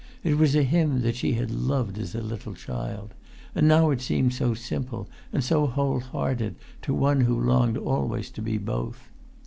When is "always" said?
7.77-8.31